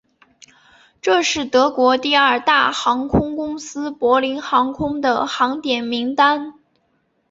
[0.99, 6.55] 这是德国第二大航空公司柏林航空的航点名单。